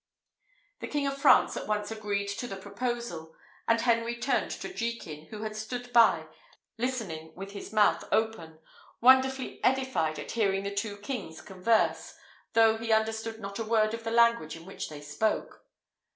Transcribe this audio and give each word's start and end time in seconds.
The 0.79 0.87
King 0.87 1.05
of 1.05 1.15
France 1.19 1.55
at 1.55 1.67
once 1.67 1.91
agreed 1.91 2.27
to 2.29 2.47
the 2.47 2.55
proposal, 2.55 3.35
and 3.67 3.79
Henry 3.81 4.17
turned 4.17 4.49
to 4.49 4.73
Jekin, 4.73 5.27
who 5.27 5.43
had 5.43 5.55
stood 5.55 5.93
by, 5.93 6.25
listening 6.79 7.35
with 7.35 7.51
his 7.51 7.71
mouth 7.71 8.03
open, 8.11 8.57
wonderfully 8.99 9.63
edified 9.63 10.17
at 10.17 10.31
hearing 10.31 10.63
the 10.63 10.73
two 10.73 10.97
kings 10.97 11.39
converse, 11.39 12.15
though 12.53 12.79
he 12.79 12.91
understood 12.91 13.39
not 13.39 13.59
a 13.59 13.63
word 13.63 13.93
of 13.93 14.03
the 14.03 14.09
language 14.09 14.55
in 14.55 14.65
which 14.65 14.89
they 14.89 15.01
spoke. 15.01 15.67